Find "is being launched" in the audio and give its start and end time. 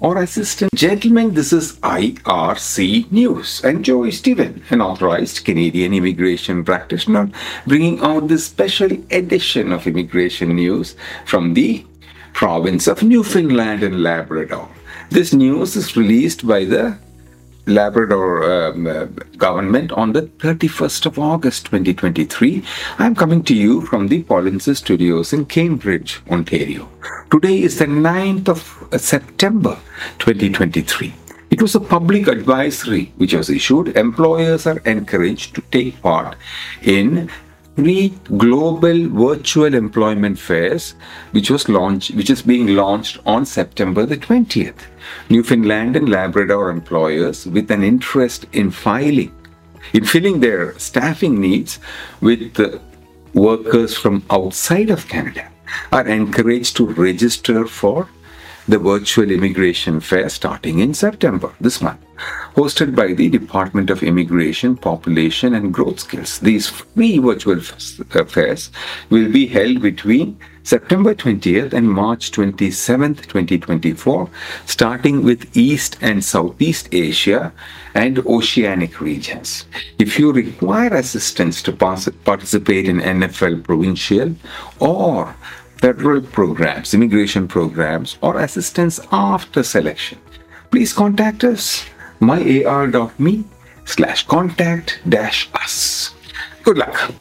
42.30-43.18